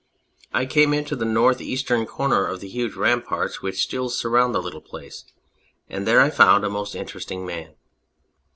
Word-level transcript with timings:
I 0.51 0.65
came 0.65 1.05
to 1.05 1.15
the 1.15 1.25
north 1.25 1.61
eastern 1.61 2.07
corner 2.07 2.43
of 2.47 2.59
the 2.59 2.67
huge 2.67 2.95
ramparts 2.95 3.61
which 3.61 3.83
still 3.83 4.09
surround 4.09 4.55
the 4.55 4.59
little 4.63 4.81
place, 4.81 5.25
and 5.87 6.07
there 6.07 6.21
I 6.21 6.31
found 6.31 6.65
a 6.65 6.71
most 6.71 6.95
interesting 6.95 7.45
man. 7.45 7.75